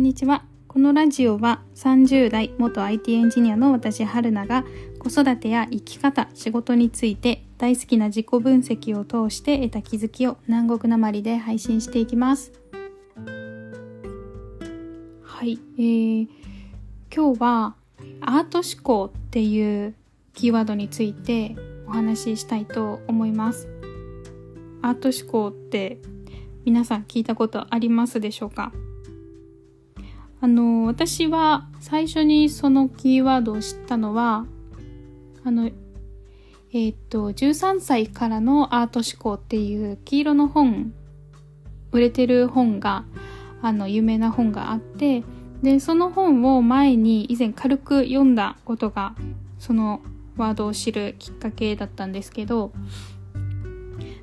[0.00, 0.44] んにちは。
[0.66, 4.64] このラジオは30代元 IT エンジニアの私、春菜が
[4.98, 12.50] 子育てや生き方、仕事について大好きな自己分析を通して得た気づきを南国なまりで配信していきます。
[15.22, 16.28] はい、えー、
[17.14, 17.74] 今日は
[18.22, 19.94] アート思考っていう
[20.32, 23.68] キーワードについてお話ししたいと思います。
[24.80, 25.98] アート思考って
[26.64, 28.72] 皆さん聞いたことありますでしょうか？
[30.40, 34.46] あの、私は最初にそのキーワードを知ったのは、
[35.44, 35.70] あの、
[36.72, 40.94] えっ、と、13歳からのアート思考っていう黄色の本、
[41.92, 43.04] 売れてる本が、
[43.60, 45.24] あの、有名な本があって、
[45.62, 49.14] で、その本を前に以前軽く読んだことが、
[49.58, 50.00] その
[50.36, 52.72] ワードを知るきっかけだったんですけど、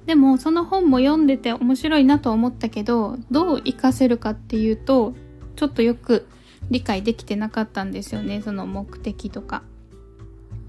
[0.08, 5.14] でもその本も読んでて面白いなと思ったけど、どう活かせるかっていうと、
[5.58, 6.28] ちょっとよく
[6.72, 9.64] 理解できてなかったんですよねその目的とか。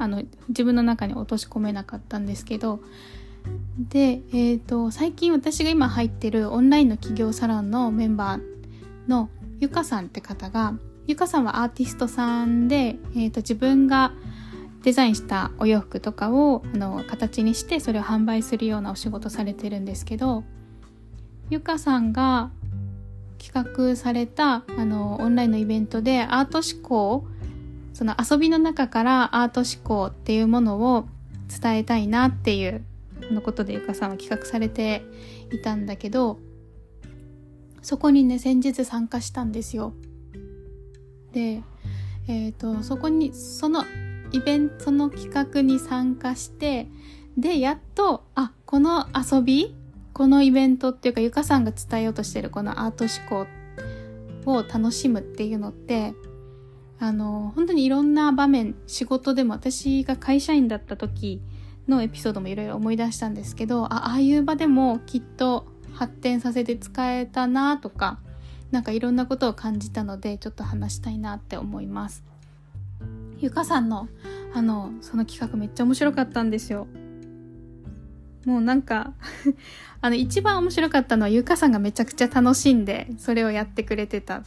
[0.00, 2.80] あの自分の中に落とし込めなかったんですけど。
[3.78, 9.30] で、えーと、最近私が今入ってるオンラインの企業サロンのメンバーの
[9.60, 10.74] ゆかさんって方が
[11.06, 14.12] ゆかさんはアーティストさんで、えーと、自分が
[14.82, 20.44] デザインしたお洋服とかをあの形にしてそれを販売するようなお仕事されてるんですけど
[21.50, 22.50] ゆかさんが
[23.38, 27.26] 企画されたあのオンラインのイベントでアート思考
[27.94, 31.06] その遊びの中からアート思考っていうものを
[31.60, 32.84] 伝えたいなっていう
[33.32, 35.02] のことでゆかさんは企画されて
[35.52, 36.38] いたんだけど
[37.82, 39.94] そこにね先日参加したんですよ。
[41.32, 41.62] で、
[42.26, 43.84] えっ、ー、とそこにその
[44.32, 46.88] イベントの企画に参加して
[47.36, 49.74] でやっとあこの遊び
[50.18, 53.46] このイベントっていうかゆかさんが伝えようとしてるこのアート思
[54.44, 56.12] 考を楽しむっていうのって
[56.98, 61.40] あの本当にいろんな場面仕事でも私が会社員だった時
[61.86, 68.18] のエピソードもいろいろ思い出したんですけどあああいう場でもきっと発展させて使えたなとか
[68.72, 72.24] なんかいろんなことを感じたのでちょっと話したいなって思います。
[73.38, 74.08] ゆかさんの
[74.52, 76.88] あのその企画めっちゃ面白かったんですよ。
[78.44, 79.12] もうなんか
[80.00, 84.44] あの、一番面白かったのはゆかさんがめちゃくちゃ楽しんで、それをやってくれてた。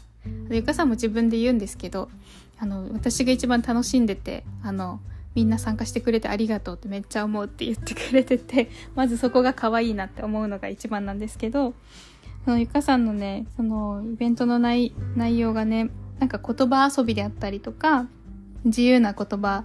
[0.50, 2.10] ゆかさんも自分で言うんですけど、
[2.60, 5.00] あの、私が一番楽しんでて、あの、
[5.34, 11.74] みんな参加してくれてありがとうってめっちゃ思うって言ってくれてて、 まずそこが可愛いなって思うのが一番なんですけど、
[12.46, 18.08] そのゆかさんのね、そのイベントの内内容がね、なんか言葉遊びであったりとか、
[18.64, 19.64] 自由な言葉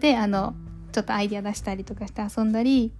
[0.00, 0.54] で、あの、
[0.92, 2.92] ちょっとアイディア出したりとかして遊んだり、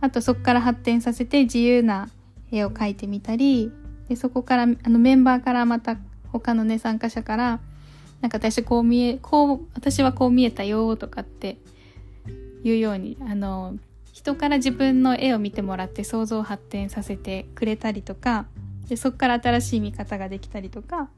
[0.00, 2.08] あとそこから発展させて自由な
[2.50, 3.70] 絵を描いてみたり、
[4.08, 5.96] でそこからあのメンバーからまた
[6.32, 7.60] 他のね参加者から
[8.20, 11.58] なんか私こう見え、こう、私はこう見えたよとかって
[12.62, 13.76] いうように、あの、
[14.12, 18.46] 人から自分の絵を見てもらって想像を発展させてくれたりとか、
[18.88, 21.08] でそこから新しい見方ができたりとか、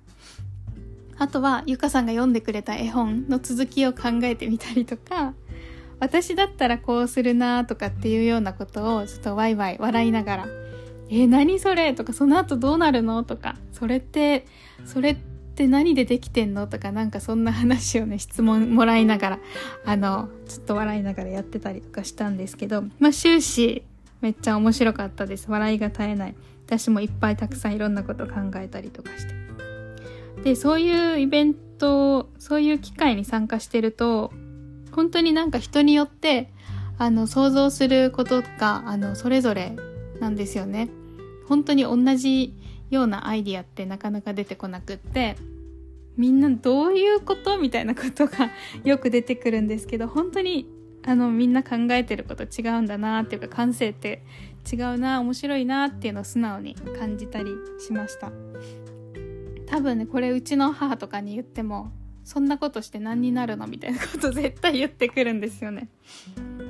[1.18, 5.34] あとはゆかさんが読んでくれた絵本の続きを考えてみたりとか、
[6.02, 10.46] 私だったらこうするなとかっていうようなことをちょっとワイワイ笑いながら
[11.08, 14.44] 「えー、何それ?」とか「その後どうなるの?」とか「それって
[14.84, 15.16] それっ
[15.54, 19.38] て何でできてんの?」とかなんかそんな話をね質問もらいながら
[19.84, 23.84] あのちょっと笑いながらやってたりとかしたんですけどまあ終始
[24.20, 26.34] めっちゃ面白かったです笑いが絶えない
[26.66, 29.34] 私もいっぱいたくさんいろんなこと考えたりとかして
[30.42, 34.32] でそういうイベントそういう機会に参加してると
[34.92, 36.50] 本当になんか人によって
[36.98, 39.76] あの想像することがあのそれぞれ
[40.20, 40.88] なんですよね。
[41.48, 42.54] 本当に同じ
[42.90, 45.36] ようなアイディアってなかなか出てこなくって
[46.16, 48.50] みんなどういうことみたいなことが
[48.84, 50.66] よく出てくるんですけど本当に
[51.04, 54.22] あのみんな考えてること違うんだなっていうか感性って
[54.70, 57.50] 違うな面白いなっていうのを素直に感じたり
[57.84, 58.30] しました
[59.66, 61.92] 多分ねこれうちの母とかに言っても
[62.24, 63.66] そんなことして何になるの？
[63.66, 65.88] みたいなこと絶対言ってくるんですよね。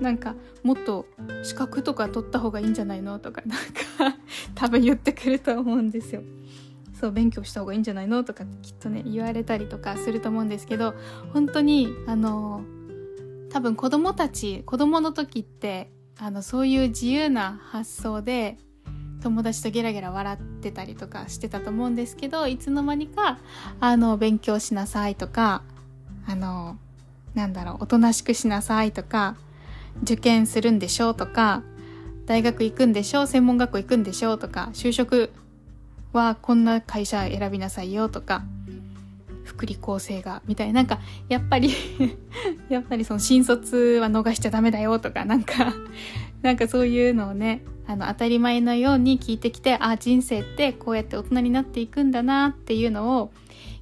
[0.00, 1.06] なんかもっと
[1.42, 3.18] 資格とか取った方がいいんじゃないの？
[3.18, 4.18] とかなんか
[4.54, 6.22] 多分言ってくると思うんですよ。
[6.98, 8.24] そう勉強した方がいいんじゃないの？
[8.24, 10.94] とかきっとね言われたりとかすると思うんですけど
[11.32, 12.62] 本当にあの
[13.50, 18.56] 多分子供たち子供の時ってあのそういう自由な発想で
[19.22, 23.38] 友達とゲラゲラ笑ってたりとかしてたと思うんですけどいつの間にか
[23.80, 25.62] あの勉強しなさいとか
[26.26, 26.76] あの
[27.34, 29.36] なんだろうおとなしくしなさいとか
[30.02, 31.62] 受験するんでしょうとか
[32.26, 35.30] 大学行くんでしょう専門学校行くんでしょうとか就職
[36.12, 38.42] はこんな会社選びなさいよとか
[39.44, 41.72] 福利厚生がみたいななんかやっぱり
[42.68, 45.72] やっぱりその新卒は逃しちゃダメだよとかなんか
[46.42, 53.32] なんかそういうのをねあの当たり前のように聞いてきてあ人生ってこうやって大人になっていくんだなっていうのを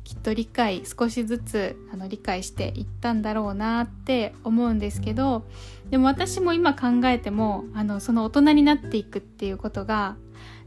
[0.03, 5.45] きっと理解少しずつあの理解していったんだろうなって思うんですけど
[5.91, 10.17] でも私も今考えてもあのその大人になっていくっていうことが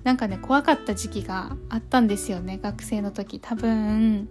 [0.05, 3.39] なんかね怖かった時期があったんですよね学生の時。
[3.41, 4.29] 多分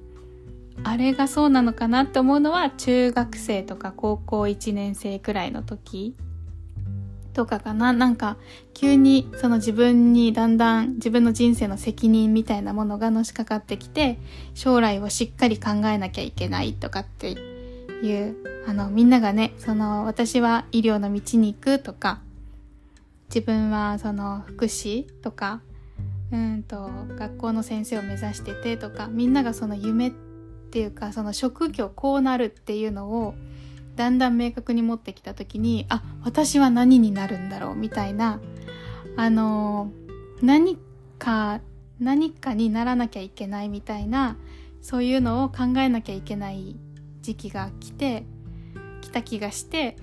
[0.84, 6.14] あれがそうなのかなって思うのは中学生とか高校1年生くらいの時。
[7.32, 7.92] とかかな。
[7.92, 8.36] なんか
[8.74, 14.18] 急にその自分にだんだん自分の人生の責任みたいなものがのしかかってきて
[14.54, 18.36] 将来をしっかり考えなきゃいけないとかっていう
[18.66, 22.20] あのみんながねその私は医療の道に行くとか
[23.28, 25.60] 自分はその福祉とか
[26.32, 30.10] うんと学校の先生を目指しててとかみんながその夢っ
[30.70, 33.34] ていうかその職業こうなるっていうのを
[33.96, 38.40] だんだん明確に持ってきた時にあ私は何になるんだろうみたいな
[39.16, 39.90] あの
[40.40, 40.78] 何
[41.18, 41.60] か
[42.00, 44.36] 何かにならなきゃいけないみたいな
[44.80, 46.76] そういうのを考えなきゃいけない
[47.20, 48.24] 時期が来て
[49.00, 49.96] 来た気がして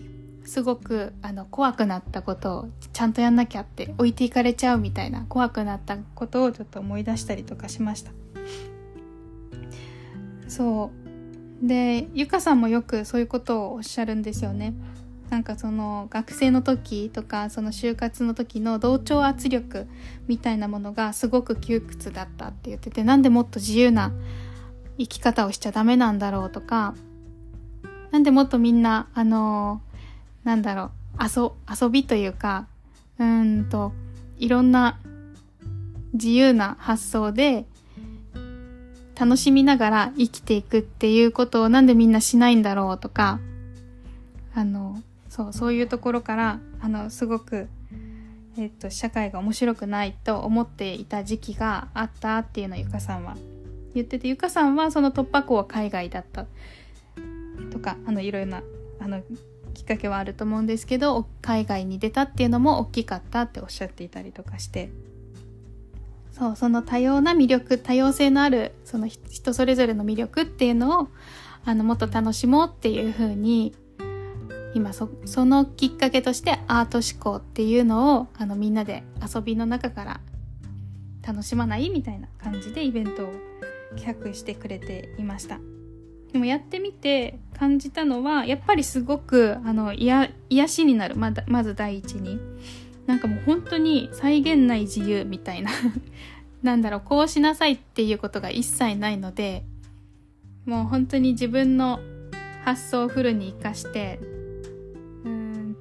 [0.46, 8.12] すごくあの怖くなったことをちゃんとやんなきゃって置いていかれちゃうみたいな怖くなったことをちょっと思い出したりとかしました。
[10.48, 11.09] そう。
[11.62, 14.74] でゆかさんもよくそういうことをおっしゃるんですよね。
[15.30, 19.86] なんかその学生の時とかその就活の時の同調圧力
[20.28, 24.12] みたいなものがすごく窮屈だったって言っててなんでもっと自由な
[24.98, 26.96] 生き方をしちゃダメなんだろうとか
[28.10, 29.82] なんでもっとみんなあの
[30.44, 30.90] なんだろう
[31.24, 32.68] 遊遊びというか
[33.20, 33.94] うんと
[34.40, 35.00] いろんな
[36.14, 37.68] 自由な発想で
[39.20, 43.42] 楽しみながら生きていくっていうことをなんでみんなしないんだろうとか、
[44.56, 47.68] あの、そう、そういうところから、あの、すごく、
[48.58, 53.36] えっと、社会が面白くないと思っていた時期があったっていうのをゆかさんは
[53.94, 56.46] 言ってて、ゆかさんはその突破口は海外だった。
[57.74, 58.64] とか、あの、いろいろな、
[59.02, 59.22] あの、
[59.74, 64.92] きっかけはあると思うんですけど、海外に出たっていうのも大きかったっておっしゃっていたりとかして、
[66.40, 71.08] そうその多様な魅力多様性のあるその人それぞれの魅力っていうのを
[71.66, 73.76] あのもっと楽しもうっていう風に
[74.74, 80.22] 今そそのきっかけとしてアート思考っていうのをあのみんなで遊びの中から
[81.28, 83.34] 楽しまないみたいな感じでイベントを
[83.98, 85.60] 企画してくれていました。
[86.32, 90.30] でもやってみて感じたのはやっぱりすごくあの癒
[90.68, 91.16] しになる。
[91.18, 92.40] ままず第一に。
[93.10, 95.72] なんかもう本に際限ない自由みたいな
[96.62, 99.64] なんだろうこうしなさいっていうことが一切ないので
[100.66, 102.00] もう本当に自分の
[102.64, 104.20] 発想をフルに活かして
[105.26, 105.76] うん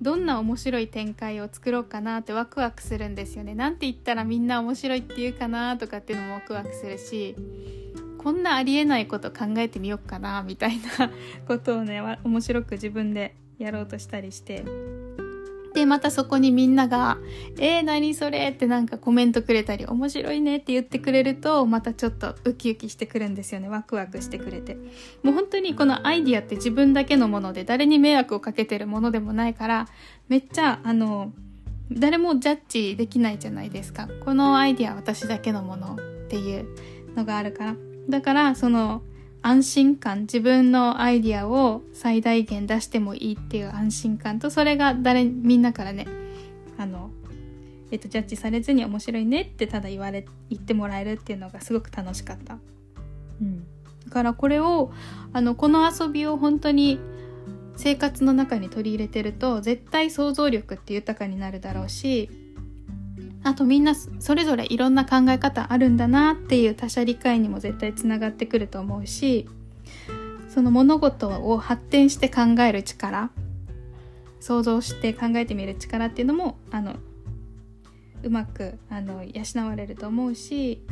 [0.00, 3.54] どんな面白い展開を作ろうかなってワクワクするんですよね。
[3.54, 7.36] なんて言ったらみんな面白いって言うかなとかっていうのもワクワクするし
[8.18, 11.10] こんなありえないこと考えてみようかなみたいな
[11.46, 14.64] ことをね面白く自分でやろうとしたりして
[15.72, 17.18] で、またそこにみんなが、
[17.58, 18.50] えー、何それ？
[18.50, 23.68] ってなんかコメントくれたり、面白いねって言ってくれると、またちょっとウキウキしてくるんですよね。
[23.68, 24.76] ワクワクしてくれて。
[25.22, 29.88] もう本当にこのアイディアって自分だけのもので、誰に迷惑をかけてるものでもないから、
[30.28, 31.32] めっちゃ、あの、
[31.90, 34.08] 誰もジャッジできないじゃないですか。
[34.24, 36.66] このアイディア私だけのものっていう
[37.16, 37.76] のがあるから。
[38.08, 39.02] だから、その、
[39.42, 46.06] 安心感自分のアイディアを最大限出してもいいっていう安心感とそれが誰みんなからね
[46.78, 47.10] あの
[47.90, 52.58] えっとジャッジされずに面白いねってただ言われ言ってもらえるっていうのがすごく楽しかった。
[53.40, 53.66] うん、
[54.06, 54.92] だからこれを
[55.32, 57.00] あのこの遊びを本当に
[57.76, 62.30] 生活の中に取り入れてると絶対想像力って豊かになるだろうし
[63.44, 69.48] あとみんなそれぞれいろんな考え方あるんだなっていう他者理解にも絶対つながってくると思うし
[70.48, 73.30] その物事を発展して考える力
[74.38, 76.96] 想像して考えてみる力っていうのもあの
[78.22, 80.82] うまくあの養われると思うし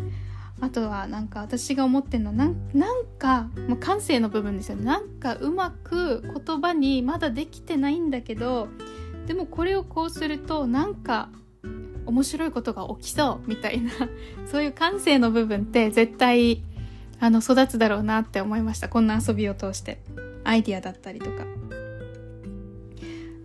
[0.61, 4.85] あとはなんか私が思ってるのはなんなんかもう感性の部分ですよね。
[4.85, 8.69] なんかうまく言葉にまだできてないんだけど
[9.27, 11.31] でもこれをこうするとなんか
[12.11, 13.91] 面白いことが起きそうみたいな
[14.51, 16.63] そういう感性の部分って絶対
[17.21, 18.89] あの育つだろうなって思いました。
[18.89, 20.01] こんな遊びを通して。
[20.43, 21.45] アイディアだったりとか。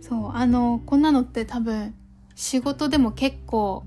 [0.00, 1.94] そうあのこんなのって多分
[2.34, 3.84] 仕事でも結構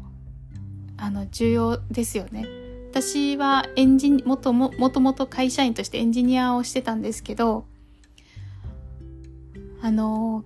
[0.98, 2.46] あの重要ですよね。
[2.92, 7.66] 私はエンジニもとも、もともと会社員としてエンジニアをしてたんですけど、
[9.82, 10.44] あの、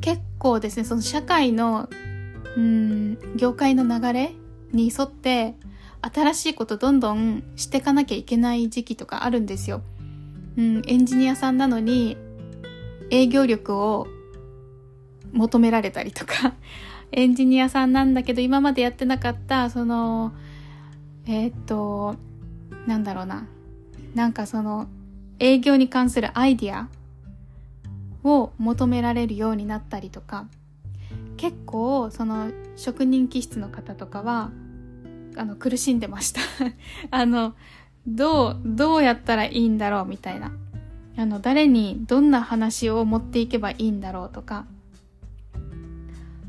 [0.00, 1.88] 結構ですね、その社会の、
[2.58, 4.32] うん、業界の流れ
[4.72, 5.54] に沿って、
[6.02, 9.82] 新しいことどんどんしていかなきゃいけない時期とかあるんですよ。
[10.56, 12.16] うん、エンジニアさんなのに、
[13.10, 14.08] 営業力を
[15.32, 16.54] 求められたりとか、
[17.12, 20.32] エンジニアさんなんだけど今までやってなかった、その、
[21.26, 22.16] えー、っと、
[22.88, 23.46] なんだろうな。
[24.16, 24.88] なんかその、
[25.38, 26.88] 営業に関するアイディア
[28.24, 30.48] を求められるようになったりとか、
[31.38, 34.50] 結構その職人気質の方とかは、
[35.36, 36.40] あの、苦しんでました
[37.10, 37.54] あの、
[38.06, 40.52] どう、どうやったらいいんだろうみたいな。
[41.16, 44.66] あの、誰にどんな話を持っていけばいいんだろうとか。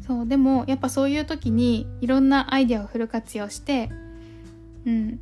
[0.06, 3.90] そう、でも、やっぱそういう時にいろんなアイデアをフル活用して、
[4.86, 5.20] うん、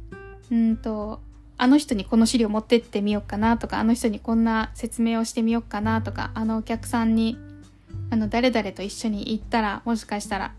[0.50, 1.22] うんと、
[1.58, 7.38] あの人にこの資料持ってってみようかなとか、あの人にこんな説明をしてみようかなとか、あのお客さんに、
[8.10, 10.54] あの、誰々と一緒に行ったら、もしかしたら、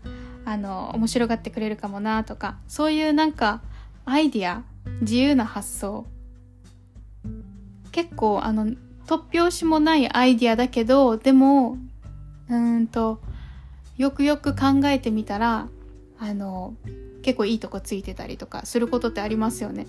[0.45, 3.61] あの、面白がってくれるかもなとか、そういうなんか、
[4.05, 4.63] アイディア、
[5.01, 6.05] 自由な発想。
[7.91, 8.67] 結構、あの、
[9.07, 11.77] 突拍子もないアイディアだけど、でも、
[12.49, 13.19] うんと、
[13.97, 15.67] よくよく考えてみたら、
[16.19, 16.75] あの、
[17.21, 19.85] 結構いいとこついてたりとかすることってありますよね。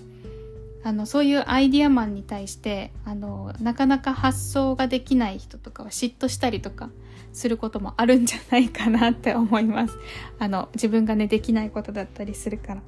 [0.83, 6.89] あのそういうアイディアマンに対してあのなかなか発想ができない人とかは嫉妬したりとか
[7.33, 9.97] することもあるんじゃないかなって思います。
[10.39, 12.81] あの自分がねできないことだったりするから。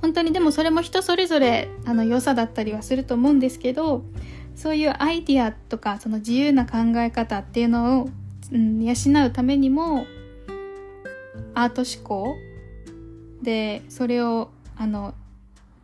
[0.00, 4.04] 本当にでもそれも人それぞれあの良さだったりはすると思うんですけど
[4.56, 8.08] そういうアイディアとかその自由な考え方っていうのを、
[8.52, 8.94] うん、養
[9.26, 10.04] うためにも
[11.54, 12.36] アート思考
[13.42, 15.14] でそれをあの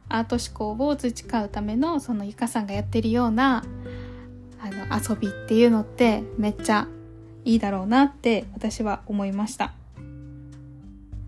[0.08, 3.64] アート思考を培うためのそのゆかさんがやってるような
[4.60, 6.88] あの遊びっていうのってめっちゃ
[7.48, 9.72] いいだろうなって私は思いました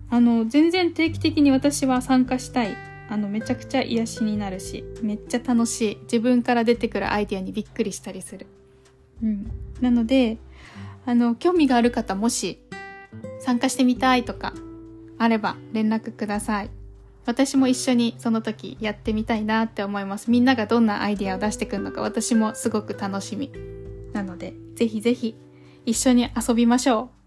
[0.09, 2.75] あの全然定期的に私は参加したい
[3.09, 8.45] あのめちゃくちゃ癒しになるしめっちゃ楽しい自分から出てくるアイディアにびっくりしたりする
[9.23, 9.51] うん
[9.81, 10.37] なので
[11.05, 12.59] あの興味がある方もし
[13.39, 14.53] 参加してみたいとか
[15.17, 16.69] あれば連絡ください。
[17.25, 20.31] 私も一緒にその時やってみたいなって思います。
[20.31, 23.51] みんながどんなアイディアを出してくるのか私もすごく楽しみ。
[24.13, 25.35] なので、ぜひぜひ
[25.85, 27.21] 一緒に遊びましょう。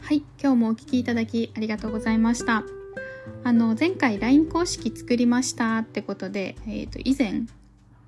[0.00, 2.64] はい、今日もお聴きいただきありがとうございました。
[3.44, 7.42] あの前回 LINE 公式作りましたってことで、えー、と以前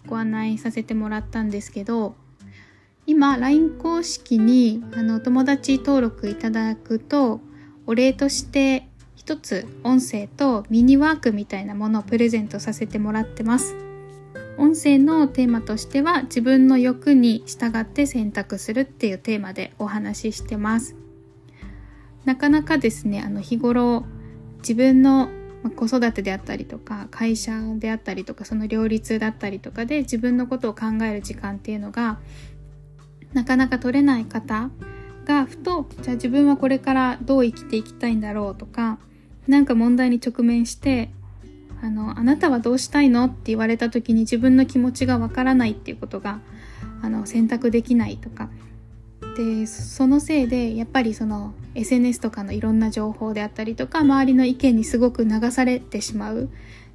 [0.06, 2.14] ご案内させてもらったんですけど
[3.06, 7.40] 今 LINE 公式にあの友達登録いただくと
[7.86, 13.74] お礼として一つ音声とミニワークみたいなものをプレゼントさせてもらってます。
[14.56, 20.94] 音声のテーマとしては自分の欲に従って選択するっていうテーマでお話ししてます。
[22.24, 24.04] なかなかですねあの日頃
[24.58, 25.28] 自分の
[25.76, 32.18] 子育てであったりとか会社であったりとかその両立だったりとかで自分のことを考える時間っていうのが
[33.32, 34.70] なかなか取れない方
[35.25, 38.99] がふとじゃあ自分はこれからどう生きていきたいんだろうとか
[39.49, 41.11] 何か問題に直面して
[41.83, 46.40] あのあなたはどうしたいのって言われた時に自分の気持ちがわからないっていうことが
[47.02, 48.49] あの選択できないとか。
[49.37, 56.50] でそのせいでやっぱりその SNS とかのいろんな情報であったりとか周りの意見にすごく流されてしまう。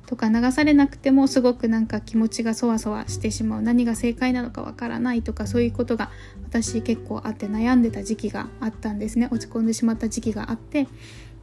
[0.06, 3.62] とか流されなくてもすごくなんか気持ちがそわそわしてしまう。
[3.62, 6.10] 何が正解なのかわからないとかそういうことが
[6.44, 9.28] 私結構あって悩んでた時期があったんですね。
[9.32, 10.88] 落ち込んでしまった時期があって。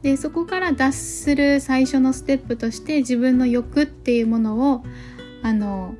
[0.01, 4.83] でそこから脱する最初のステップとして自分の欲っていうものを
[5.41, 5.95] あの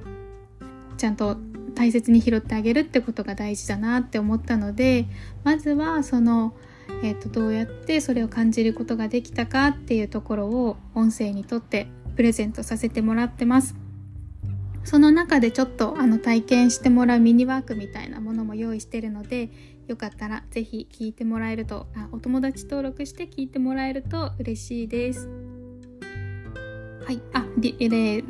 [0.98, 1.38] ちゃんと
[1.74, 5.06] 大切に拾ってあげるってことが大事だなって思ったので
[5.44, 6.54] まずはその、
[7.04, 11.88] えーと、どうやってそれを感じることができたかっていうところを音声にとって
[12.18, 13.76] プレゼントさせてもらってます。
[14.84, 19.50] その中でちょっとあの体験してもらうミニワークみたいなものも用意してるので
[19.88, 25.30] よかったら是非聞いてもらえるとあお友達登録して聞いてもらえると嬉しいです。
[27.06, 27.22] はい。
[27.32, 28.22] あ、で、で、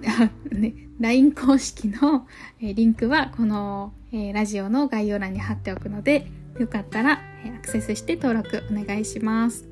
[0.51, 2.27] ね、LINE 公式の、
[2.61, 6.27] えリンクはこの、えラジオの概要欄に貼っておくので、
[6.59, 9.67] よかったら、えアクセスして登録お願いします。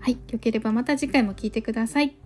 [0.00, 0.18] はい。
[0.32, 2.23] よければまた次回も聞いてください。